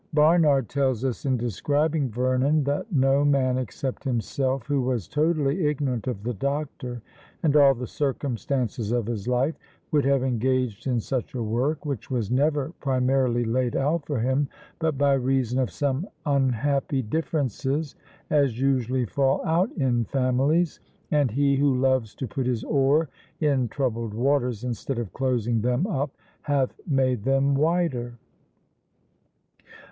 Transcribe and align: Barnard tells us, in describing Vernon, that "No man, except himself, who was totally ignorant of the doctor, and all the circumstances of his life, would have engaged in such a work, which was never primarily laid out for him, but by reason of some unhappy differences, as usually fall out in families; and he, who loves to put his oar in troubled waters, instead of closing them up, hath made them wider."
Barnard 0.15 0.67
tells 0.67 1.05
us, 1.05 1.27
in 1.27 1.37
describing 1.37 2.09
Vernon, 2.09 2.63
that 2.63 2.91
"No 2.91 3.23
man, 3.23 3.59
except 3.59 4.03
himself, 4.03 4.65
who 4.65 4.81
was 4.81 5.07
totally 5.07 5.67
ignorant 5.67 6.07
of 6.07 6.23
the 6.23 6.33
doctor, 6.33 7.03
and 7.43 7.55
all 7.55 7.75
the 7.75 7.85
circumstances 7.85 8.91
of 8.91 9.05
his 9.05 9.27
life, 9.27 9.53
would 9.91 10.03
have 10.03 10.23
engaged 10.23 10.87
in 10.87 10.99
such 10.99 11.35
a 11.35 11.43
work, 11.43 11.85
which 11.85 12.09
was 12.09 12.31
never 12.31 12.73
primarily 12.79 13.45
laid 13.45 13.75
out 13.75 14.03
for 14.07 14.19
him, 14.19 14.47
but 14.79 14.97
by 14.97 15.13
reason 15.13 15.59
of 15.59 15.69
some 15.69 16.07
unhappy 16.25 17.03
differences, 17.03 17.93
as 18.31 18.59
usually 18.59 19.05
fall 19.05 19.39
out 19.45 19.71
in 19.77 20.05
families; 20.05 20.79
and 21.11 21.29
he, 21.29 21.57
who 21.57 21.77
loves 21.79 22.15
to 22.15 22.25
put 22.27 22.47
his 22.47 22.63
oar 22.63 23.07
in 23.39 23.67
troubled 23.67 24.15
waters, 24.15 24.63
instead 24.63 24.97
of 24.97 25.13
closing 25.13 25.61
them 25.61 25.85
up, 25.85 26.09
hath 26.41 26.73
made 26.87 27.23
them 27.23 27.53
wider." 27.53 28.13